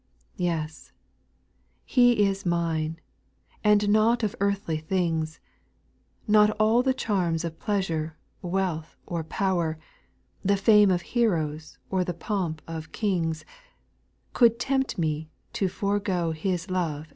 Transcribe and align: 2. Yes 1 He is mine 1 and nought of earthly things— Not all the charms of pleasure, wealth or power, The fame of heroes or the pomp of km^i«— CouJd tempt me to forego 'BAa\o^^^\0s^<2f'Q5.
2. 0.39 0.45
Yes 0.45 0.91
1 1.83 1.83
He 1.85 2.23
is 2.25 2.43
mine 2.43 2.99
1 3.61 3.61
and 3.65 3.89
nought 3.89 4.23
of 4.23 4.35
earthly 4.39 4.79
things— 4.79 5.39
Not 6.27 6.49
all 6.59 6.81
the 6.81 6.91
charms 6.95 7.43
of 7.45 7.59
pleasure, 7.59 8.17
wealth 8.41 8.97
or 9.05 9.23
power, 9.23 9.77
The 10.43 10.57
fame 10.57 10.89
of 10.89 11.03
heroes 11.13 11.77
or 11.91 12.03
the 12.03 12.15
pomp 12.15 12.63
of 12.65 12.91
km^i«— 12.91 13.43
CouJd 14.33 14.55
tempt 14.57 14.97
me 14.97 15.29
to 15.53 15.67
forego 15.67 16.33
'BAa\o^^^\0s^<2f'Q5. 16.33 17.05